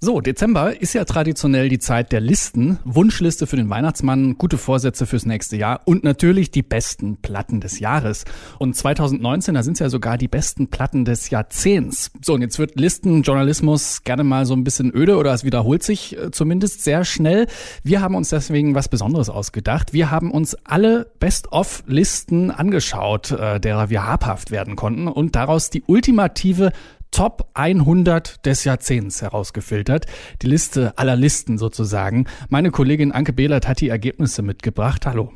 So, 0.00 0.20
Dezember 0.20 0.80
ist 0.80 0.92
ja 0.92 1.04
traditionell 1.04 1.68
die 1.68 1.80
Zeit 1.80 2.12
der 2.12 2.20
Listen, 2.20 2.78
Wunschliste 2.84 3.48
für 3.48 3.56
den 3.56 3.68
Weihnachtsmann, 3.68 4.38
gute 4.38 4.56
Vorsätze 4.56 5.06
fürs 5.06 5.26
nächste 5.26 5.56
Jahr 5.56 5.80
und 5.86 6.04
natürlich 6.04 6.52
die 6.52 6.62
besten 6.62 7.16
Platten 7.16 7.60
des 7.60 7.80
Jahres. 7.80 8.24
Und 8.60 8.76
2019, 8.76 9.54
da 9.54 9.64
sind 9.64 9.72
es 9.72 9.80
ja 9.80 9.88
sogar 9.90 10.16
die 10.16 10.28
besten 10.28 10.68
Platten 10.68 11.04
des 11.04 11.30
Jahrzehnts. 11.30 12.12
So, 12.22 12.34
und 12.34 12.42
jetzt 12.42 12.60
wird 12.60 12.78
Listenjournalismus 12.78 14.04
gerne 14.04 14.22
mal 14.22 14.46
so 14.46 14.54
ein 14.54 14.62
bisschen 14.62 14.94
öde 14.94 15.16
oder 15.16 15.34
es 15.34 15.42
wiederholt 15.42 15.82
sich 15.82 16.16
äh, 16.16 16.30
zumindest 16.30 16.84
sehr 16.84 17.04
schnell. 17.04 17.48
Wir 17.82 18.00
haben 18.00 18.14
uns 18.14 18.28
deswegen 18.28 18.76
was 18.76 18.88
Besonderes 18.88 19.28
ausgedacht. 19.28 19.92
Wir 19.92 20.12
haben 20.12 20.30
uns 20.30 20.54
alle 20.64 21.10
Best-of-Listen 21.18 22.52
angeschaut, 22.52 23.32
äh, 23.32 23.58
derer 23.58 23.90
wir 23.90 24.06
habhaft 24.06 24.52
werden 24.52 24.76
konnten 24.76 25.08
und 25.08 25.34
daraus 25.34 25.70
die 25.70 25.82
ultimative 25.88 26.70
Top 27.10 27.50
100 27.54 28.44
des 28.46 28.64
Jahrzehnts 28.64 29.22
herausgefiltert. 29.22 30.06
Die 30.42 30.46
Liste 30.46 30.96
aller 30.96 31.16
Listen 31.16 31.58
sozusagen. 31.58 32.26
Meine 32.48 32.70
Kollegin 32.70 33.12
Anke 33.12 33.32
Behlert 33.32 33.66
hat 33.66 33.80
die 33.80 33.88
Ergebnisse 33.88 34.42
mitgebracht. 34.42 35.06
Hallo. 35.06 35.32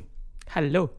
Hallo. 0.55 0.91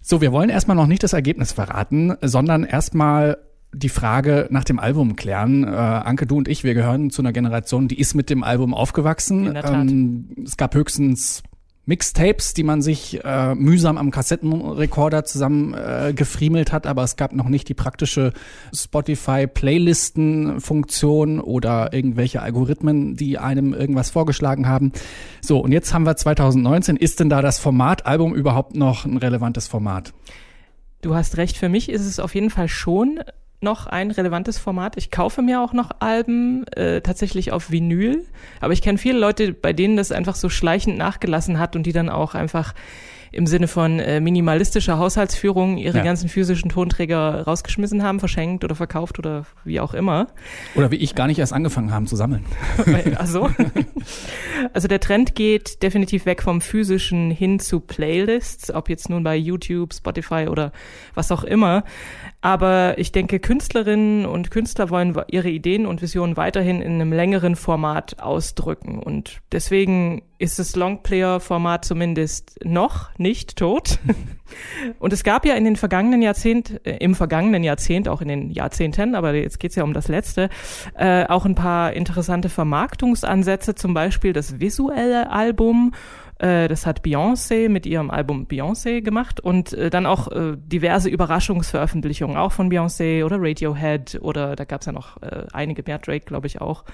So, 0.00 0.20
wir 0.20 0.32
wollen 0.32 0.50
erstmal 0.50 0.76
noch 0.76 0.86
nicht 0.86 1.02
das 1.02 1.12
Ergebnis 1.12 1.52
verraten, 1.52 2.14
sondern 2.22 2.64
erstmal 2.64 3.38
die 3.72 3.88
Frage 3.88 4.48
nach 4.50 4.64
dem 4.64 4.78
Album 4.78 5.16
klären. 5.16 5.64
Äh, 5.64 5.68
Anke, 5.68 6.26
du 6.26 6.38
und 6.38 6.48
ich, 6.48 6.64
wir 6.64 6.74
gehören 6.74 7.10
zu 7.10 7.22
einer 7.22 7.32
Generation, 7.32 7.88
die 7.88 8.00
ist 8.00 8.14
mit 8.14 8.30
dem 8.30 8.42
Album 8.42 8.74
aufgewachsen. 8.74 9.46
In 9.46 9.54
der 9.54 9.62
Tat. 9.62 9.88
Ähm, 9.88 10.30
es 10.44 10.56
gab 10.56 10.74
höchstens 10.74 11.42
Mixtapes, 11.86 12.52
die 12.54 12.62
man 12.62 12.82
sich 12.82 13.24
äh, 13.24 13.54
mühsam 13.54 13.98
am 13.98 14.10
Kassettenrekorder 14.10 15.24
zusammen 15.24 15.74
äh, 15.74 16.12
gefriemelt 16.14 16.72
hat, 16.72 16.86
aber 16.86 17.02
es 17.02 17.16
gab 17.16 17.32
noch 17.32 17.48
nicht 17.48 17.68
die 17.68 17.74
praktische 17.74 18.32
Spotify-Playlisten-Funktion 18.74 21.40
oder 21.40 21.92
irgendwelche 21.92 22.42
Algorithmen, 22.42 23.16
die 23.16 23.38
einem 23.38 23.74
irgendwas 23.74 24.10
vorgeschlagen 24.10 24.68
haben. 24.68 24.92
So, 25.40 25.58
und 25.58 25.72
jetzt 25.72 25.92
haben 25.94 26.06
wir 26.06 26.14
2019. 26.16 26.96
Ist 26.96 27.18
denn 27.18 27.28
da 27.28 27.42
das 27.42 27.58
Format-Album 27.58 28.32
überhaupt 28.34 28.76
noch 28.76 29.04
ein 29.04 29.16
relevantes 29.16 29.66
Format? 29.66 30.12
Du 31.02 31.14
hast 31.14 31.38
recht, 31.38 31.56
für 31.56 31.70
mich 31.70 31.88
ist 31.88 32.04
es 32.04 32.20
auf 32.20 32.34
jeden 32.34 32.50
Fall 32.50 32.68
schon 32.68 33.20
noch 33.60 33.86
ein 33.86 34.10
relevantes 34.10 34.58
Format. 34.58 34.96
Ich 34.96 35.10
kaufe 35.10 35.42
mir 35.42 35.60
auch 35.60 35.72
noch 35.72 35.90
Alben 36.00 36.66
äh, 36.68 37.00
tatsächlich 37.02 37.52
auf 37.52 37.70
Vinyl, 37.70 38.24
aber 38.60 38.72
ich 38.72 38.82
kenne 38.82 38.98
viele 38.98 39.18
Leute, 39.18 39.52
bei 39.52 39.72
denen 39.72 39.96
das 39.96 40.12
einfach 40.12 40.34
so 40.34 40.48
schleichend 40.48 40.96
nachgelassen 40.96 41.58
hat 41.58 41.76
und 41.76 41.84
die 41.84 41.92
dann 41.92 42.08
auch 42.08 42.34
einfach 42.34 42.74
im 43.32 43.46
Sinne 43.46 43.68
von 43.68 44.00
äh, 44.00 44.18
minimalistischer 44.18 44.98
Haushaltsführung 44.98 45.76
ihre 45.76 45.98
Ja. 45.98 46.02
ganzen 46.02 46.28
physischen 46.28 46.68
Tonträger 46.68 47.42
rausgeschmissen 47.44 48.02
haben, 48.02 48.18
verschenkt 48.18 48.64
oder 48.64 48.74
verkauft 48.74 49.20
oder 49.20 49.46
wie 49.64 49.78
auch 49.78 49.94
immer. 49.94 50.26
Oder 50.74 50.90
wie 50.90 50.96
ich 50.96 51.14
gar 51.14 51.28
nicht 51.28 51.38
erst 51.38 51.52
angefangen 51.52 51.92
haben 51.92 52.08
zu 52.08 52.16
sammeln. 52.16 52.44
Also, 53.18 53.48
also 54.72 54.88
der 54.88 54.98
Trend 54.98 55.36
geht 55.36 55.82
definitiv 55.84 56.26
weg 56.26 56.42
vom 56.42 56.60
physischen 56.60 57.30
hin 57.30 57.60
zu 57.60 57.78
Playlists, 57.78 58.72
ob 58.72 58.88
jetzt 58.88 59.08
nun 59.08 59.22
bei 59.22 59.36
YouTube, 59.36 59.94
Spotify 59.94 60.48
oder 60.50 60.72
was 61.14 61.30
auch 61.30 61.44
immer. 61.44 61.84
Aber 62.40 62.98
ich 62.98 63.12
denke, 63.12 63.38
Künstlerinnen 63.50 64.26
und 64.26 64.52
Künstler 64.52 64.90
wollen 64.90 65.20
ihre 65.26 65.50
Ideen 65.50 65.84
und 65.84 66.02
Visionen 66.02 66.36
weiterhin 66.36 66.80
in 66.80 66.92
einem 66.92 67.12
längeren 67.12 67.56
Format 67.56 68.20
ausdrücken. 68.20 69.00
Und 69.00 69.40
deswegen 69.50 70.22
ist 70.40 70.58
das 70.58 70.74
Longplayer-Format 70.74 71.84
zumindest 71.84 72.58
noch 72.64 73.16
nicht 73.18 73.56
tot. 73.56 73.98
Und 74.98 75.12
es 75.12 75.22
gab 75.22 75.44
ja 75.44 75.54
in 75.54 75.64
den 75.64 75.76
vergangenen 75.76 76.22
Jahrzehnt, 76.22 76.80
äh, 76.86 76.96
im 76.96 77.14
vergangenen 77.14 77.62
Jahrzehnt, 77.62 78.08
auch 78.08 78.22
in 78.22 78.28
den 78.28 78.50
Jahrzehnten, 78.50 79.14
aber 79.14 79.34
jetzt 79.34 79.60
geht's 79.60 79.76
ja 79.76 79.84
um 79.84 79.92
das 79.92 80.08
letzte, 80.08 80.48
äh, 80.94 81.26
auch 81.26 81.44
ein 81.44 81.54
paar 81.54 81.92
interessante 81.92 82.48
Vermarktungsansätze, 82.48 83.74
zum 83.74 83.92
Beispiel 83.92 84.32
das 84.32 84.60
visuelle 84.60 85.30
Album. 85.30 85.92
Äh, 86.40 86.68
das 86.68 86.86
hat 86.86 87.02
Beyoncé 87.02 87.68
mit 87.68 87.84
ihrem 87.84 88.10
Album 88.10 88.46
Beyoncé 88.46 89.02
gemacht 89.02 89.40
und 89.40 89.74
äh, 89.74 89.90
dann 89.90 90.06
auch 90.06 90.28
äh, 90.28 90.56
diverse 90.56 91.10
Überraschungsveröffentlichungen, 91.10 92.36
auch 92.38 92.52
von 92.52 92.70
Beyoncé 92.70 93.24
oder 93.24 93.36
Radiohead 93.38 94.18
oder 94.22 94.56
da 94.56 94.64
gab's 94.64 94.86
ja 94.86 94.92
noch 94.92 95.18
einige 95.52 95.82
mehr, 95.86 95.98
Drake 95.98 96.24
glaube 96.24 96.46
ich 96.46 96.60
auch. 96.60 96.84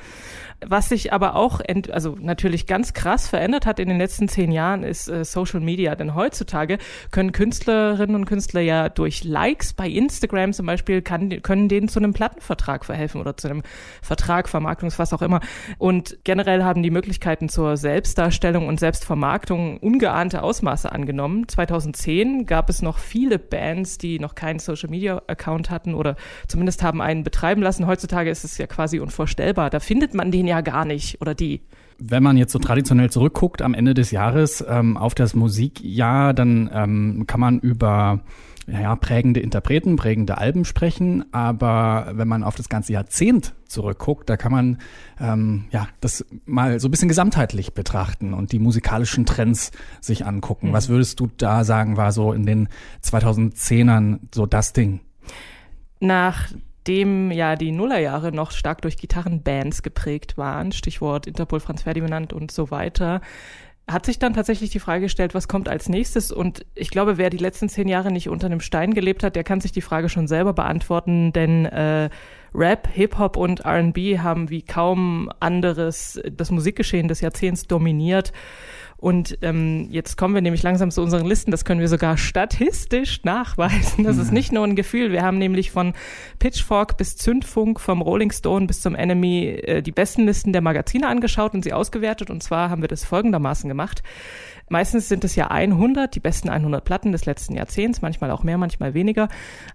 Was 0.66 0.88
sich 0.88 1.12
aber 1.12 1.36
auch, 1.36 1.60
also 1.92 2.16
natürlich 2.20 2.66
ganz 2.66 2.92
krass 2.92 3.28
verändert 3.36 3.66
hat 3.66 3.78
in 3.78 3.90
den 3.90 3.98
letzten 3.98 4.28
zehn 4.28 4.50
Jahren, 4.50 4.82
ist 4.82 5.08
äh, 5.08 5.22
Social 5.22 5.60
Media. 5.60 5.94
Denn 5.94 6.14
heutzutage 6.14 6.78
können 7.10 7.32
Künstlerinnen 7.32 8.16
und 8.16 8.24
Künstler 8.24 8.62
ja 8.62 8.88
durch 8.88 9.24
Likes 9.24 9.74
bei 9.74 9.86
Instagram 9.90 10.54
zum 10.54 10.64
Beispiel, 10.64 11.02
kann, 11.02 11.42
können 11.42 11.68
denen 11.68 11.88
zu 11.88 11.98
einem 11.98 12.14
Plattenvertrag 12.14 12.86
verhelfen 12.86 13.20
oder 13.20 13.36
zu 13.36 13.48
einem 13.48 13.62
Vertrag, 14.00 14.48
Vermarktungs, 14.48 14.98
was 14.98 15.12
auch 15.12 15.20
immer. 15.20 15.40
Und 15.76 16.16
generell 16.24 16.64
haben 16.64 16.82
die 16.82 16.90
Möglichkeiten 16.90 17.50
zur 17.50 17.76
Selbstdarstellung 17.76 18.68
und 18.68 18.80
Selbstvermarktung 18.80 19.76
ungeahnte 19.80 20.42
Ausmaße 20.42 20.90
angenommen. 20.90 21.46
2010 21.46 22.46
gab 22.46 22.70
es 22.70 22.80
noch 22.80 22.96
viele 22.96 23.38
Bands, 23.38 23.98
die 23.98 24.18
noch 24.18 24.34
keinen 24.34 24.60
Social 24.60 24.88
Media 24.88 25.20
Account 25.26 25.68
hatten 25.68 25.92
oder 25.92 26.16
zumindest 26.48 26.82
haben 26.82 27.02
einen 27.02 27.22
betreiben 27.22 27.60
lassen. 27.60 27.86
Heutzutage 27.86 28.30
ist 28.30 28.44
es 28.44 28.56
ja 28.56 28.66
quasi 28.66 28.98
unvorstellbar. 28.98 29.68
Da 29.68 29.78
findet 29.78 30.14
man 30.14 30.30
den 30.30 30.46
ja 30.46 30.62
gar 30.62 30.86
nicht 30.86 31.20
oder 31.20 31.34
die. 31.34 31.60
Wenn 31.98 32.22
man 32.22 32.36
jetzt 32.36 32.52
so 32.52 32.58
traditionell 32.58 33.10
zurückguckt 33.10 33.62
am 33.62 33.74
Ende 33.74 33.94
des 33.94 34.10
Jahres 34.10 34.64
ähm, 34.68 34.96
auf 34.96 35.14
das 35.14 35.34
Musikjahr, 35.34 36.34
dann 36.34 36.70
ähm, 36.72 37.24
kann 37.26 37.40
man 37.40 37.60
über 37.60 38.20
ja, 38.66 38.96
prägende 38.96 39.40
Interpreten, 39.40 39.96
prägende 39.96 40.38
Alben 40.38 40.64
sprechen, 40.64 41.24
aber 41.32 42.12
wenn 42.14 42.26
man 42.26 42.42
auf 42.42 42.56
das 42.56 42.68
ganze 42.68 42.92
Jahrzehnt 42.92 43.54
zurückguckt, 43.66 44.28
da 44.28 44.36
kann 44.36 44.50
man 44.50 44.78
ähm, 45.20 45.66
ja 45.70 45.88
das 46.00 46.24
mal 46.46 46.80
so 46.80 46.88
ein 46.88 46.90
bisschen 46.90 47.08
gesamtheitlich 47.08 47.74
betrachten 47.74 48.34
und 48.34 48.52
die 48.52 48.58
musikalischen 48.58 49.24
Trends 49.24 49.70
sich 50.00 50.26
angucken. 50.26 50.72
Was 50.72 50.88
würdest 50.88 51.20
du 51.20 51.28
da 51.36 51.62
sagen, 51.62 51.96
war 51.96 52.10
so 52.10 52.32
in 52.32 52.44
den 52.44 52.68
2010ern 53.04 54.18
so 54.34 54.46
das 54.46 54.72
Ding? 54.72 55.00
Nachdem 56.86 57.32
ja 57.32 57.56
die 57.56 57.72
Nullerjahre 57.72 58.30
noch 58.30 58.52
stark 58.52 58.80
durch 58.82 58.96
Gitarrenbands 58.96 59.82
geprägt 59.82 60.38
waren, 60.38 60.70
Stichwort 60.70 61.26
Interpol, 61.26 61.58
Franz 61.58 61.82
Ferdinand 61.82 62.32
und 62.32 62.52
so 62.52 62.70
weiter, 62.70 63.22
hat 63.88 64.06
sich 64.06 64.20
dann 64.20 64.34
tatsächlich 64.34 64.70
die 64.70 64.78
Frage 64.78 65.02
gestellt, 65.02 65.34
was 65.34 65.48
kommt 65.48 65.68
als 65.68 65.88
nächstes? 65.88 66.30
Und 66.30 66.64
ich 66.76 66.90
glaube, 66.90 67.18
wer 67.18 67.28
die 67.28 67.38
letzten 67.38 67.68
zehn 67.68 67.88
Jahre 67.88 68.12
nicht 68.12 68.28
unter 68.28 68.46
einem 68.46 68.60
Stein 68.60 68.94
gelebt 68.94 69.24
hat, 69.24 69.34
der 69.34 69.42
kann 69.42 69.60
sich 69.60 69.72
die 69.72 69.80
Frage 69.80 70.08
schon 70.08 70.28
selber 70.28 70.52
beantworten, 70.52 71.32
denn 71.32 71.66
äh, 71.66 72.08
Rap, 72.54 72.88
Hip-Hop 72.92 73.36
und 73.36 73.64
RB 73.66 74.18
haben 74.18 74.50
wie 74.50 74.62
kaum 74.62 75.30
anderes 75.40 76.20
das 76.30 76.50
Musikgeschehen 76.50 77.08
des 77.08 77.20
Jahrzehnts 77.20 77.66
dominiert. 77.66 78.32
Und 78.98 79.38
ähm, 79.42 79.88
jetzt 79.90 80.16
kommen 80.16 80.34
wir 80.34 80.40
nämlich 80.40 80.62
langsam 80.62 80.90
zu 80.90 81.02
unseren 81.02 81.26
Listen. 81.26 81.50
Das 81.50 81.66
können 81.66 81.80
wir 81.80 81.88
sogar 81.88 82.16
statistisch 82.16 83.24
nachweisen. 83.24 84.04
Das 84.04 84.16
ist 84.16 84.32
nicht 84.32 84.52
nur 84.52 84.64
ein 84.64 84.74
Gefühl. 84.74 85.12
Wir 85.12 85.22
haben 85.22 85.36
nämlich 85.36 85.70
von 85.70 85.92
Pitchfork 86.38 86.96
bis 86.96 87.16
Zündfunk, 87.16 87.78
vom 87.78 88.00
Rolling 88.00 88.32
Stone 88.32 88.66
bis 88.66 88.80
zum 88.80 88.94
Enemy 88.94 89.48
äh, 89.48 89.82
die 89.82 89.92
besten 89.92 90.24
Listen 90.24 90.54
der 90.54 90.62
Magazine 90.62 91.08
angeschaut 91.08 91.52
und 91.52 91.62
sie 91.62 91.74
ausgewertet. 91.74 92.30
Und 92.30 92.42
zwar 92.42 92.70
haben 92.70 92.80
wir 92.80 92.88
das 92.88 93.04
folgendermaßen 93.04 93.68
gemacht. 93.68 94.02
Meistens 94.68 95.08
sind 95.08 95.24
es 95.24 95.36
ja 95.36 95.48
100, 95.48 96.14
die 96.14 96.20
besten 96.20 96.48
100 96.48 96.84
Platten 96.84 97.12
des 97.12 97.24
letzten 97.24 97.54
Jahrzehnts, 97.54 98.02
manchmal 98.02 98.30
auch 98.30 98.42
mehr, 98.42 98.58
manchmal 98.58 98.94
weniger. 98.94 99.28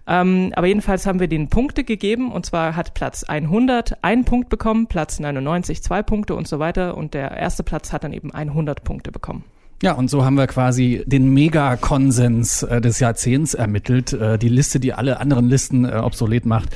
Ähm, 0.06 0.52
aber 0.54 0.66
jedenfalls 0.66 1.06
haben 1.06 1.20
wir 1.20 1.28
den 1.28 1.48
Punkte 1.48 1.84
gegeben 1.84 2.30
und 2.30 2.44
zwar 2.44 2.76
hat 2.76 2.94
Platz 2.94 3.24
100 3.24 4.04
einen 4.04 4.24
Punkt 4.24 4.48
bekommen, 4.48 4.86
Platz 4.86 5.18
99 5.18 5.82
zwei 5.82 6.02
Punkte 6.02 6.34
und 6.34 6.46
so 6.46 6.58
weiter 6.58 6.96
und 6.96 7.14
der 7.14 7.30
erste 7.32 7.62
Platz 7.62 7.92
hat 7.92 8.04
dann 8.04 8.12
eben 8.12 8.32
100 8.32 8.84
Punkte 8.84 9.12
bekommen. 9.12 9.44
Ja, 9.82 9.94
und 9.94 10.08
so 10.08 10.24
haben 10.24 10.36
wir 10.36 10.46
quasi 10.46 11.02
den 11.06 11.34
Megakonsens 11.34 12.62
äh, 12.62 12.80
des 12.80 13.00
Jahrzehnts 13.00 13.54
ermittelt, 13.54 14.12
äh, 14.12 14.38
die 14.38 14.48
Liste, 14.48 14.78
die 14.78 14.92
alle 14.92 15.18
anderen 15.18 15.48
Listen 15.48 15.84
äh, 15.84 15.96
obsolet 15.96 16.46
macht. 16.46 16.68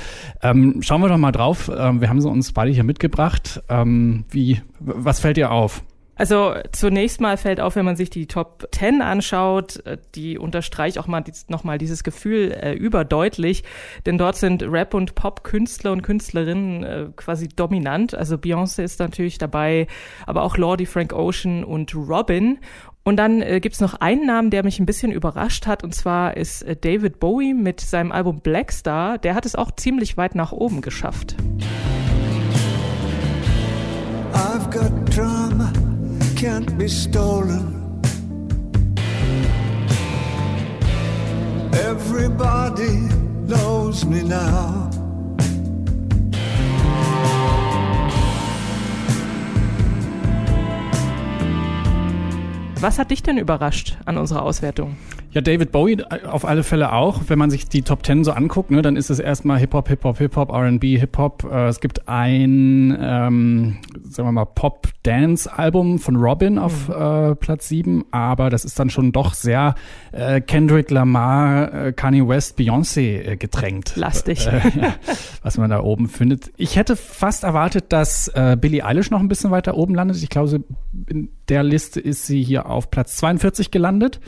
Ähm, 0.42 0.82
schauen 0.82 1.02
wir 1.02 1.08
doch 1.08 1.16
mal 1.16 1.30
drauf. 1.30 1.70
Ähm, 1.72 2.00
wir 2.00 2.08
haben 2.08 2.20
sie 2.20 2.28
uns 2.28 2.50
beide 2.50 2.72
hier 2.72 2.82
mitgebracht. 2.82 3.62
Ähm, 3.69 4.24
wie, 4.30 4.60
was 4.80 5.20
fällt 5.20 5.36
dir 5.36 5.52
auf? 5.52 5.84
Also 6.16 6.54
zunächst 6.72 7.20
mal 7.20 7.36
fällt 7.36 7.60
auf, 7.60 7.76
wenn 7.76 7.84
man 7.84 7.96
sich 7.96 8.08
die 8.08 8.26
Top 8.26 8.68
10 8.72 9.02
anschaut, 9.02 9.84
äh, 9.86 9.98
die 10.14 10.38
unterstreicht 10.38 10.98
auch 10.98 11.06
mal 11.06 11.22
nochmal 11.48 11.78
dieses 11.78 12.04
Gefühl 12.04 12.52
äh, 12.52 12.72
überdeutlich, 12.72 13.64
denn 14.06 14.16
dort 14.16 14.36
sind 14.36 14.62
Rap- 14.62 14.94
und 14.94 15.14
Pop-Künstler 15.14 15.92
und 15.92 16.02
Künstlerinnen 16.02 16.84
äh, 16.84 17.06
quasi 17.16 17.48
dominant. 17.48 18.14
Also 18.14 18.36
Beyoncé 18.36 18.82
ist 18.82 18.98
natürlich 18.98 19.38
dabei, 19.38 19.86
aber 20.26 20.42
auch 20.42 20.56
Lordi, 20.56 20.86
Frank 20.86 21.12
Ocean 21.12 21.64
und 21.64 21.94
Robin. 21.94 22.58
Und 23.04 23.19
dann 23.19 23.40
äh, 23.40 23.60
gibt's 23.60 23.80
noch 23.80 23.94
einen 23.94 24.26
Namen, 24.26 24.50
der 24.50 24.64
mich 24.64 24.80
ein 24.80 24.86
bisschen 24.86 25.12
überrascht 25.12 25.66
hat, 25.66 25.84
und 25.84 25.94
zwar 25.94 26.36
ist 26.36 26.62
äh, 26.62 26.74
David 26.74 27.20
Bowie 27.20 27.54
mit 27.54 27.80
seinem 27.80 28.10
Album 28.10 28.40
Black 28.40 28.72
Star. 28.72 29.19
Der 29.19 29.34
hat 29.34 29.46
es 29.46 29.54
auch 29.54 29.70
ziemlich 29.70 30.16
weit 30.16 30.34
nach 30.34 30.50
oben 30.50 30.80
geschafft. 30.80 31.36
I've 34.32 34.69
got 34.70 34.92
can't 36.36 36.76
be 36.76 36.86
stolen. 36.86 38.02
Everybody 41.72 43.08
knows 43.46 44.04
me 44.04 44.22
now. 44.22 44.90
Was 52.80 52.98
hat 52.98 53.10
dich 53.10 53.22
denn 53.22 53.38
überrascht 53.38 53.96
an 54.04 54.18
unserer 54.18 54.42
Auswertung? 54.42 54.96
Ja, 55.36 55.42
David 55.42 55.70
Bowie 55.70 56.02
auf 56.02 56.46
alle 56.46 56.62
Fälle 56.62 56.94
auch. 56.94 57.24
Wenn 57.26 57.38
man 57.38 57.50
sich 57.50 57.68
die 57.68 57.82
Top 57.82 58.02
Ten 58.02 58.24
so 58.24 58.32
anguckt, 58.32 58.70
ne, 58.70 58.80
dann 58.80 58.96
ist 58.96 59.10
es 59.10 59.18
erstmal 59.18 59.58
Hip-Hop, 59.58 59.86
Hip-Hop, 59.86 60.16
Hip-Hop, 60.16 60.48
R&B, 60.50 60.96
Hip-Hop. 60.96 61.44
Äh, 61.44 61.66
es 61.66 61.80
gibt 61.80 62.08
ein, 62.08 62.96
ähm, 62.98 63.76
sagen 64.08 64.28
wir 64.28 64.32
mal, 64.32 64.46
Pop-Dance-Album 64.46 65.98
von 65.98 66.16
Robin 66.16 66.58
auf 66.58 66.88
mhm. 66.88 66.94
äh, 66.94 67.34
Platz 67.34 67.68
sieben, 67.68 68.06
aber 68.12 68.48
das 68.48 68.64
ist 68.64 68.78
dann 68.78 68.88
schon 68.88 69.12
doch 69.12 69.34
sehr 69.34 69.74
äh, 70.12 70.40
Kendrick 70.40 70.90
Lamar, 70.90 71.88
äh, 71.88 71.92
Kanye 71.92 72.26
West, 72.26 72.58
Beyoncé 72.58 73.32
äh, 73.32 73.36
getränkt. 73.36 73.94
Lastig. 73.94 74.46
Äh, 74.46 74.62
ja, 74.80 74.94
was 75.42 75.58
man 75.58 75.68
da 75.68 75.82
oben 75.82 76.08
findet. 76.08 76.50
Ich 76.56 76.76
hätte 76.76 76.96
fast 76.96 77.44
erwartet, 77.44 77.92
dass 77.92 78.28
äh, 78.28 78.56
Billie 78.58 78.86
Eilish 78.86 79.10
noch 79.10 79.20
ein 79.20 79.28
bisschen 79.28 79.50
weiter 79.50 79.76
oben 79.76 79.94
landet. 79.94 80.16
Ich 80.22 80.30
glaube, 80.30 80.64
in 81.10 81.28
der 81.50 81.62
Liste 81.62 82.00
ist 82.00 82.24
sie 82.26 82.42
hier 82.42 82.70
auf 82.70 82.90
Platz 82.90 83.18
42 83.18 83.70
gelandet 83.70 84.18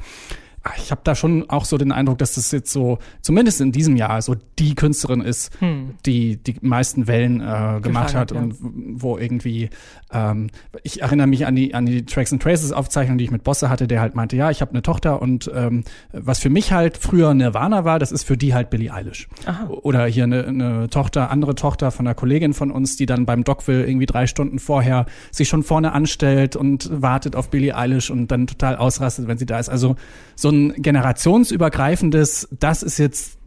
ich 0.76 0.90
habe 0.90 1.00
da 1.04 1.14
schon 1.14 1.48
auch 1.48 1.64
so 1.64 1.78
den 1.78 1.92
Eindruck, 1.92 2.18
dass 2.18 2.34
das 2.34 2.50
jetzt 2.50 2.72
so, 2.72 2.98
zumindest 3.22 3.60
in 3.60 3.72
diesem 3.72 3.96
Jahr, 3.96 4.20
so 4.22 4.36
die 4.58 4.74
Künstlerin 4.74 5.20
ist, 5.20 5.50
hm. 5.60 5.94
die 6.04 6.36
die 6.36 6.56
meisten 6.60 7.06
Wellen 7.06 7.40
äh, 7.40 7.80
gemacht 7.80 8.14
hat 8.14 8.32
ja. 8.32 8.38
und 8.38 8.56
wo 8.60 9.18
irgendwie, 9.18 9.70
ähm, 10.12 10.50
ich 10.82 11.02
erinnere 11.02 11.26
mich 11.26 11.46
an 11.46 11.54
die 11.54 11.74
an 11.74 11.86
die 11.86 12.04
Tracks 12.04 12.32
and 12.32 12.42
Traces 12.42 12.72
Aufzeichnung, 12.72 13.18
die 13.18 13.24
ich 13.24 13.30
mit 13.30 13.44
Bosse 13.44 13.70
hatte, 13.70 13.86
der 13.86 14.00
halt 14.00 14.14
meinte, 14.14 14.36
ja, 14.36 14.50
ich 14.50 14.60
habe 14.60 14.72
eine 14.72 14.82
Tochter 14.82 15.22
und 15.22 15.50
ähm, 15.54 15.84
was 16.12 16.38
für 16.38 16.50
mich 16.50 16.72
halt 16.72 16.96
früher 16.96 17.34
Nirvana 17.34 17.84
war, 17.84 17.98
das 17.98 18.12
ist 18.12 18.24
für 18.24 18.36
die 18.36 18.54
halt 18.54 18.70
Billie 18.70 18.92
Eilish. 18.92 19.28
Aha. 19.46 19.68
Oder 19.68 20.06
hier 20.06 20.24
eine, 20.24 20.44
eine 20.46 20.90
Tochter, 20.90 21.30
andere 21.30 21.54
Tochter 21.54 21.90
von 21.90 22.06
einer 22.06 22.14
Kollegin 22.14 22.52
von 22.52 22.70
uns, 22.70 22.96
die 22.96 23.06
dann 23.06 23.26
beim 23.26 23.44
Dockville 23.44 23.86
irgendwie 23.86 24.06
drei 24.06 24.26
Stunden 24.26 24.58
vorher 24.58 25.06
sich 25.30 25.48
schon 25.48 25.62
vorne 25.62 25.92
anstellt 25.92 26.56
und 26.56 26.90
wartet 26.92 27.36
auf 27.36 27.50
Billie 27.50 27.76
Eilish 27.76 28.10
und 28.10 28.28
dann 28.28 28.46
total 28.46 28.76
ausrastet, 28.76 29.28
wenn 29.28 29.38
sie 29.38 29.46
da 29.46 29.58
ist. 29.58 29.68
Also 29.68 29.96
so 30.34 30.47
ein 30.50 30.74
generationsübergreifendes, 30.74 32.48
das 32.58 32.82
ist 32.82 32.98
jetzt 32.98 33.38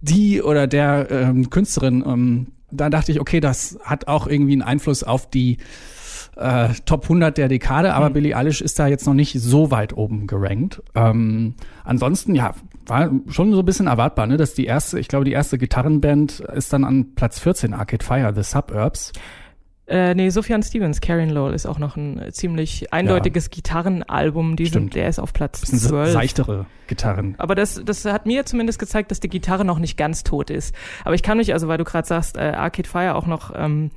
die 0.00 0.42
oder 0.42 0.66
der 0.66 1.10
ähm, 1.10 1.50
Künstlerin, 1.50 2.04
ähm, 2.06 2.46
da 2.70 2.90
dachte 2.90 3.12
ich, 3.12 3.20
okay, 3.20 3.40
das 3.40 3.78
hat 3.82 4.08
auch 4.08 4.26
irgendwie 4.26 4.52
einen 4.52 4.62
Einfluss 4.62 5.02
auf 5.02 5.28
die 5.30 5.58
äh, 6.36 6.68
Top 6.84 7.04
100 7.04 7.36
der 7.38 7.48
Dekade, 7.48 7.94
aber 7.94 8.10
mhm. 8.10 8.14
Billie 8.14 8.36
Eilish 8.36 8.60
ist 8.60 8.78
da 8.78 8.86
jetzt 8.86 9.06
noch 9.06 9.14
nicht 9.14 9.40
so 9.40 9.70
weit 9.70 9.96
oben 9.96 10.26
gerankt. 10.26 10.82
Ähm, 10.94 11.54
ansonsten, 11.84 12.34
ja, 12.34 12.54
war 12.86 13.10
schon 13.28 13.52
so 13.52 13.60
ein 13.60 13.64
bisschen 13.64 13.86
erwartbar, 13.86 14.26
ne, 14.26 14.36
dass 14.36 14.54
die 14.54 14.66
erste, 14.66 14.98
ich 15.00 15.08
glaube, 15.08 15.24
die 15.24 15.32
erste 15.32 15.58
Gitarrenband 15.58 16.40
ist 16.40 16.72
dann 16.72 16.84
an 16.84 17.14
Platz 17.14 17.38
14, 17.40 17.74
Arcade 17.74 18.04
Fire, 18.04 18.32
The 18.34 18.42
Suburbs. 18.42 19.12
Äh, 19.88 20.14
nee, 20.14 20.30
Sufjan 20.30 20.62
Stevens, 20.62 21.00
Karen 21.00 21.30
Lowell 21.30 21.54
ist 21.54 21.66
auch 21.66 21.78
noch 21.78 21.96
ein 21.96 22.20
ziemlich 22.32 22.92
eindeutiges 22.92 23.44
ja. 23.44 23.50
Gitarrenalbum. 23.54 24.56
Die 24.56 24.66
sind, 24.66 24.94
der 24.94 25.08
ist 25.08 25.20
auf 25.20 25.32
Platz 25.32 25.60
Bisschen 25.60 25.78
12. 25.78 26.12
seichtere 26.12 26.66
Gitarren. 26.88 27.36
Aber 27.38 27.54
das, 27.54 27.80
das 27.84 28.04
hat 28.04 28.26
mir 28.26 28.44
zumindest 28.46 28.78
gezeigt, 28.80 29.10
dass 29.12 29.20
die 29.20 29.28
Gitarre 29.28 29.64
noch 29.64 29.78
nicht 29.78 29.96
ganz 29.96 30.24
tot 30.24 30.50
ist. 30.50 30.74
Aber 31.04 31.14
ich 31.14 31.22
kann 31.22 31.38
mich, 31.38 31.52
also 31.52 31.68
weil 31.68 31.78
du 31.78 31.84
gerade 31.84 32.06
sagst, 32.06 32.36
äh, 32.36 32.40
Arcade 32.40 32.88
Fire 32.88 33.14
auch 33.14 33.26
noch 33.26 33.52
ähm, 33.54 33.90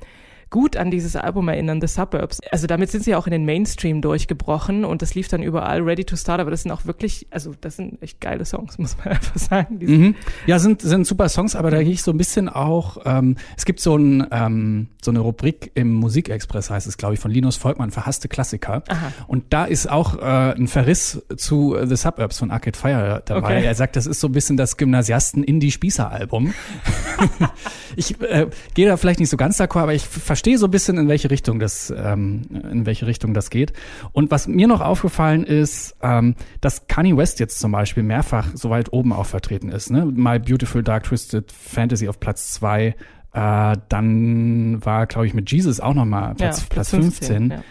gut 0.50 0.76
an 0.76 0.90
dieses 0.90 1.16
Album 1.16 1.48
erinnern, 1.48 1.80
The 1.80 1.86
Suburbs. 1.86 2.40
Also 2.50 2.66
damit 2.66 2.90
sind 2.90 3.04
sie 3.04 3.14
auch 3.14 3.26
in 3.26 3.30
den 3.30 3.44
Mainstream 3.44 4.02
durchgebrochen 4.02 4.84
und 4.84 5.00
das 5.00 5.14
lief 5.14 5.28
dann 5.28 5.42
überall 5.42 5.80
Ready 5.80 6.04
to 6.04 6.16
Start, 6.16 6.40
aber 6.40 6.50
das 6.50 6.62
sind 6.62 6.72
auch 6.72 6.84
wirklich, 6.84 7.26
also 7.30 7.52
das 7.60 7.76
sind 7.76 8.02
echt 8.02 8.20
geile 8.20 8.44
Songs, 8.44 8.76
muss 8.78 8.98
man 8.98 9.08
einfach 9.08 9.38
sagen. 9.38 9.78
Mhm. 9.80 10.14
Ja, 10.46 10.58
sind, 10.58 10.82
sind 10.82 11.06
super 11.06 11.28
Songs, 11.28 11.54
aber 11.54 11.70
da 11.70 11.82
gehe 11.82 11.92
ich 11.92 12.02
so 12.02 12.10
ein 12.10 12.18
bisschen 12.18 12.48
auch, 12.48 12.98
ähm, 13.04 13.36
es 13.56 13.64
gibt 13.64 13.80
so, 13.80 13.96
ein, 13.96 14.26
ähm, 14.32 14.88
so 15.04 15.10
eine 15.10 15.20
Rubrik 15.20 15.70
im 15.74 15.92
Musikexpress, 15.94 16.70
heißt 16.70 16.86
es, 16.86 16.96
glaube 16.96 17.14
ich, 17.14 17.20
von 17.20 17.30
Linus 17.30 17.56
Volkmann, 17.56 17.90
verhasste 17.90 18.28
Klassiker. 18.28 18.82
Aha. 18.88 19.12
Und 19.26 19.52
da 19.52 19.64
ist 19.64 19.88
auch 19.88 20.18
äh, 20.18 20.54
ein 20.54 20.68
Verriss 20.68 21.22
zu 21.36 21.76
The 21.82 21.96
Suburbs 21.96 22.38
von 22.38 22.50
Arcade 22.50 22.78
Fire 22.78 23.22
dabei. 23.24 23.58
Okay. 23.58 23.64
Er 23.64 23.74
sagt, 23.74 23.96
das 23.96 24.06
ist 24.06 24.20
so 24.20 24.28
ein 24.28 24.32
bisschen 24.32 24.56
das 24.56 24.76
Gymnasiasten-Indie-Spießer-Album. 24.76 26.52
ich 27.96 28.20
äh, 28.20 28.48
gehe 28.74 28.88
da 28.88 28.96
vielleicht 28.96 29.20
nicht 29.20 29.30
so 29.30 29.36
ganz 29.36 29.60
d'accord, 29.60 29.82
aber 29.82 29.94
ich 29.94 30.06
verstehe 30.06 30.40
verstehe 30.40 30.58
so 30.58 30.66
ein 30.66 30.70
bisschen, 30.70 30.98
in 30.98 31.08
welche 31.08 31.30
Richtung 31.30 31.60
das, 31.60 31.92
ähm, 31.96 32.42
in 32.70 32.86
welche 32.86 33.06
Richtung 33.06 33.34
das 33.34 33.50
geht. 33.50 33.72
Und 34.12 34.30
was 34.30 34.48
mir 34.48 34.66
noch 34.66 34.80
aufgefallen 34.80 35.44
ist, 35.44 35.96
ähm, 36.02 36.34
dass 36.60 36.86
Kanye 36.88 37.16
West 37.16 37.40
jetzt 37.40 37.58
zum 37.58 37.72
Beispiel 37.72 38.02
mehrfach 38.02 38.48
so 38.54 38.70
weit 38.70 38.92
oben 38.92 39.12
auch 39.12 39.26
vertreten 39.26 39.68
ist. 39.68 39.90
Ne? 39.90 40.06
My 40.06 40.38
Beautiful 40.38 40.82
Dark 40.82 41.04
Twisted 41.04 41.52
Fantasy 41.52 42.08
auf 42.08 42.18
Platz 42.20 42.52
zwei. 42.52 42.96
Äh, 43.32 43.76
dann 43.88 44.84
war, 44.84 45.06
glaube 45.06 45.26
ich, 45.26 45.34
mit 45.34 45.50
Jesus 45.50 45.80
auch 45.80 45.94
nochmal 45.94 46.34
Platz, 46.34 46.60
ja, 46.60 46.66
Platz 46.68 46.90
15. 46.90 47.28
15 47.28 47.50
ja. 47.50 47.62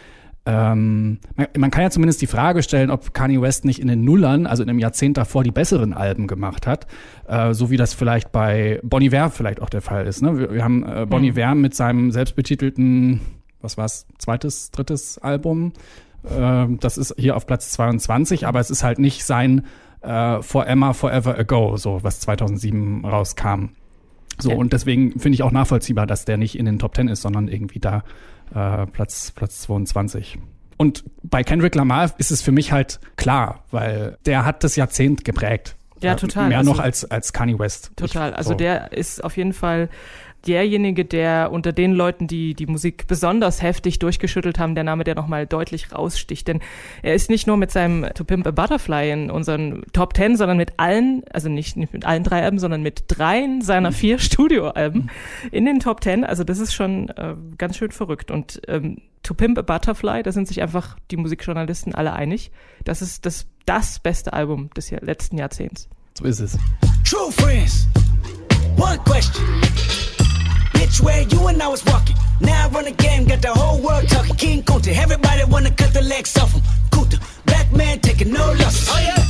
Ähm, 0.45 1.19
man, 1.35 1.47
man, 1.57 1.69
kann 1.69 1.83
ja 1.83 1.89
zumindest 1.91 2.21
die 2.21 2.27
Frage 2.27 2.63
stellen, 2.63 2.89
ob 2.89 3.13
Kanye 3.13 3.41
West 3.41 3.65
nicht 3.65 3.79
in 3.79 3.87
den 3.87 4.03
Nullern, 4.03 4.47
also 4.47 4.63
in 4.63 4.67
dem 4.67 4.79
Jahrzehnt 4.79 5.17
davor, 5.17 5.43
die 5.43 5.51
besseren 5.51 5.93
Alben 5.93 6.25
gemacht 6.27 6.65
hat, 6.65 6.87
äh, 7.27 7.53
so 7.53 7.69
wie 7.69 7.77
das 7.77 7.93
vielleicht 7.93 8.31
bei 8.31 8.79
Bon 8.81 9.01
Iver 9.01 9.29
vielleicht 9.29 9.61
auch 9.61 9.69
der 9.69 9.81
Fall 9.81 10.07
ist. 10.07 10.21
Ne? 10.21 10.39
Wir, 10.39 10.53
wir 10.53 10.63
haben 10.63 10.83
äh, 10.83 11.05
Bon 11.05 11.21
mhm. 11.21 11.61
Mit 11.61 11.75
seinem 11.75 12.11
selbstbetitelten, 12.11 13.21
was 13.61 13.77
war's, 13.77 14.07
zweites, 14.17 14.71
drittes 14.71 15.19
Album. 15.19 15.73
Äh, 16.23 16.67
das 16.79 16.97
ist 16.97 17.13
hier 17.17 17.35
auf 17.35 17.45
Platz 17.45 17.69
22, 17.71 18.47
aber 18.47 18.59
es 18.59 18.71
ist 18.71 18.83
halt 18.83 18.97
nicht 18.97 19.25
sein 19.25 19.65
äh, 20.01 20.41
For 20.41 20.65
Emma 20.65 20.93
Forever 20.93 21.37
Ago, 21.37 21.77
so 21.77 21.99
was 22.01 22.21
2007 22.21 23.05
rauskam. 23.05 23.69
So, 24.39 24.49
okay. 24.49 24.57
und 24.57 24.73
deswegen 24.73 25.19
finde 25.19 25.35
ich 25.35 25.43
auch 25.43 25.51
nachvollziehbar, 25.51 26.07
dass 26.07 26.25
der 26.25 26.37
nicht 26.37 26.57
in 26.57 26.65
den 26.65 26.79
Top 26.79 26.93
Ten 26.93 27.07
ist, 27.07 27.21
sondern 27.21 27.47
irgendwie 27.47 27.79
da 27.79 28.03
äh, 28.53 28.85
Platz, 28.87 29.31
Platz 29.31 29.61
22. 29.61 30.39
Und 30.77 31.03
bei 31.23 31.43
Kendrick 31.43 31.75
Lamar 31.75 32.13
ist 32.17 32.31
es 32.31 32.41
für 32.41 32.53
mich 32.53 32.71
halt 32.71 32.99
klar, 33.17 33.65
weil 33.69 34.17
der 34.25 34.45
hat 34.45 34.63
das 34.63 34.77
Jahrzehnt 34.77 35.25
geprägt. 35.25 35.75
Ja, 36.01 36.15
total. 36.15 36.47
Mehr 36.47 36.59
also, 36.59 36.71
noch 36.71 36.79
als, 36.79 37.03
als 37.03 37.33
Kanye 37.33 37.59
West. 37.59 37.91
Total. 37.97 38.33
Also 38.33 38.51
so. 38.51 38.55
der 38.55 38.93
ist 38.93 39.21
auf 39.23 39.35
jeden 39.35 39.51
Fall 39.51 39.89
derjenige, 40.47 41.05
der 41.05 41.51
unter 41.51 41.73
den 41.73 41.93
Leuten, 41.93 42.27
die 42.27 42.53
die 42.53 42.65
Musik 42.65 43.07
besonders 43.07 43.61
heftig 43.61 43.99
durchgeschüttelt 43.99 44.59
haben, 44.59 44.75
der 44.75 44.83
Name, 44.83 45.03
der 45.03 45.15
nochmal 45.15 45.45
deutlich 45.45 45.93
raussticht. 45.93 46.47
Denn 46.47 46.61
er 47.01 47.13
ist 47.13 47.29
nicht 47.29 47.47
nur 47.47 47.57
mit 47.57 47.71
seinem 47.71 48.07
To 48.13 48.23
Pimp 48.23 48.47
a 48.47 48.51
Butterfly 48.51 49.11
in 49.11 49.31
unseren 49.31 49.83
Top 49.93 50.13
Ten, 50.13 50.37
sondern 50.37 50.57
mit 50.57 50.73
allen, 50.77 51.23
also 51.31 51.49
nicht, 51.49 51.77
nicht 51.77 51.93
mit 51.93 52.05
allen 52.05 52.23
drei 52.23 52.43
Alben, 52.43 52.59
sondern 52.59 52.81
mit 52.81 53.03
dreien 53.07 53.61
seiner 53.61 53.91
vier 53.91 54.19
Studioalben 54.19 55.09
in 55.51 55.65
den 55.65 55.79
Top 55.79 56.01
Ten. 56.01 56.23
Also 56.23 56.43
das 56.43 56.59
ist 56.59 56.73
schon 56.73 57.09
äh, 57.09 57.35
ganz 57.57 57.77
schön 57.77 57.91
verrückt. 57.91 58.31
Und 58.31 58.61
ähm, 58.67 58.97
To 59.23 59.33
Pimp 59.33 59.57
a 59.57 59.61
Butterfly, 59.61 60.23
da 60.23 60.31
sind 60.31 60.47
sich 60.47 60.61
einfach 60.61 60.97
die 61.11 61.17
Musikjournalisten 61.17 61.93
alle 61.93 62.13
einig. 62.13 62.51
Das 62.85 63.01
ist 63.01 63.25
das, 63.25 63.47
das 63.65 63.99
beste 63.99 64.33
Album 64.33 64.69
des 64.75 64.91
letzten 64.91 65.37
Jahrzehnts. 65.37 65.89
So 66.17 66.25
ist 66.25 66.39
es. 66.39 66.57
True 67.03 67.31
Friends. 67.31 67.87
One 68.77 68.97
question. 69.05 69.45
Bitch, 70.73 71.01
where 71.01 71.21
you 71.21 71.47
and 71.47 71.61
I 71.61 71.67
was 71.67 71.83
walking. 71.85 72.15
Now 72.41 72.67
I 72.67 72.69
run 72.69 72.87
a 72.87 72.91
game, 72.91 73.25
got 73.25 73.41
the 73.41 73.49
whole 73.49 73.81
world 73.81 74.07
talking. 74.07 74.35
King 74.35 74.63
Kunta, 74.63 74.95
everybody 74.95 75.43
wanna 75.45 75.71
cut 75.71 75.93
the 75.93 76.01
legs 76.01 76.37
off 76.37 76.51
him. 76.53 76.61
Kunta, 76.91 77.19
black 77.45 77.71
man 77.71 77.99
taking 77.99 78.31
no 78.33 78.45
losses. 78.53 78.89
Oh 78.91 78.99
yeah. 78.99 79.29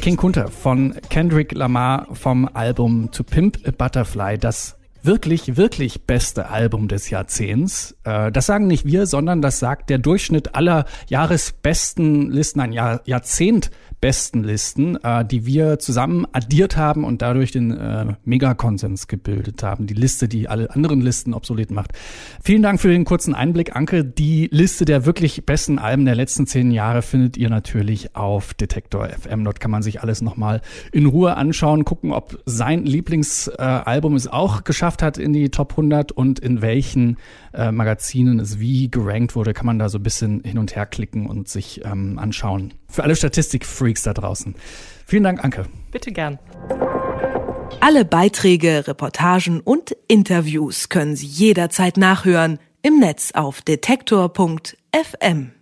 King 0.00 0.16
Kunta 0.16 0.48
von 0.48 0.94
Kendrick 1.10 1.52
Lamar 1.52 2.06
vom 2.12 2.48
Album 2.54 3.10
To 3.12 3.22
Pimp 3.22 3.58
a 3.66 3.70
Butterfly, 3.70 4.38
das 4.38 4.76
wirklich, 5.02 5.56
wirklich 5.56 6.06
beste 6.06 6.48
Album 6.48 6.88
des 6.88 7.10
Jahrzehnts. 7.10 7.96
Äh, 8.04 8.30
das 8.32 8.46
sagen 8.46 8.66
nicht 8.66 8.84
wir, 8.84 9.06
sondern 9.06 9.42
das 9.42 9.58
sagt 9.58 9.90
der 9.90 9.98
Durchschnitt 9.98 10.54
aller 10.54 10.84
Jahresbesten 11.08 12.30
Listen, 12.30 12.60
ein 12.60 12.72
Jahr, 12.72 13.00
Jahrzehnt 13.04 13.70
besten 14.00 14.44
Listen, 14.44 14.96
äh, 15.02 15.24
die 15.24 15.46
wir 15.46 15.78
zusammen 15.78 16.26
addiert 16.32 16.76
haben 16.76 17.04
und 17.04 17.22
dadurch 17.22 17.52
den 17.52 17.72
äh, 17.72 18.14
Megakonsens 18.24 19.08
gebildet 19.08 19.62
haben. 19.62 19.86
Die 19.86 19.94
Liste, 19.94 20.28
die 20.28 20.48
alle 20.48 20.70
anderen 20.74 21.00
Listen 21.00 21.34
obsolet 21.34 21.70
macht. 21.70 21.92
Vielen 22.42 22.62
Dank 22.62 22.80
für 22.80 22.88
den 22.88 23.04
kurzen 23.04 23.34
Einblick, 23.34 23.74
Anke. 23.74 24.04
Die 24.04 24.48
Liste 24.52 24.84
der 24.84 25.04
wirklich 25.04 25.44
besten 25.46 25.78
Alben 25.78 26.04
der 26.04 26.14
letzten 26.14 26.46
zehn 26.46 26.70
Jahre 26.70 27.02
findet 27.02 27.36
ihr 27.36 27.50
natürlich 27.50 28.14
auf 28.14 28.54
Detektor 28.54 29.08
FM. 29.08 29.44
Dort 29.44 29.60
kann 29.60 29.70
man 29.70 29.82
sich 29.82 30.02
alles 30.02 30.22
nochmal 30.22 30.60
in 30.92 31.06
Ruhe 31.06 31.36
anschauen, 31.36 31.84
gucken, 31.84 32.12
ob 32.12 32.40
sein 32.46 32.84
Lieblingsalbum 32.84 34.14
es 34.14 34.28
auch 34.28 34.64
geschafft 34.64 35.02
hat 35.02 35.18
in 35.18 35.32
die 35.32 35.50
Top 35.50 35.72
100 35.72 36.12
und 36.12 36.38
in 36.38 36.62
welchen 36.62 37.16
äh, 37.52 37.72
Magazinen 37.72 38.38
es 38.38 38.60
wie 38.60 38.90
gerankt 38.90 39.34
wurde, 39.34 39.52
kann 39.52 39.66
man 39.66 39.78
da 39.78 39.88
so 39.88 39.98
ein 39.98 40.02
bisschen 40.02 40.42
hin 40.44 40.58
und 40.58 40.76
her 40.76 40.86
klicken 40.86 41.26
und 41.26 41.48
sich 41.48 41.84
ähm, 41.84 42.18
anschauen. 42.18 42.74
Für 42.90 43.04
alle 43.04 43.16
Statistikfreaks 43.16 44.02
da 44.02 44.14
draußen. 44.14 44.54
Vielen 45.06 45.24
Dank, 45.24 45.44
Anke. 45.44 45.66
Bitte 45.90 46.12
gern. 46.12 46.38
Alle 47.80 48.04
Beiträge, 48.04 48.86
Reportagen 48.86 49.60
und 49.60 49.96
Interviews 50.08 50.88
können 50.88 51.16
Sie 51.16 51.26
jederzeit 51.26 51.96
nachhören 51.96 52.58
im 52.82 52.98
Netz 52.98 53.32
auf 53.32 53.62
detektor.fm. 53.62 55.52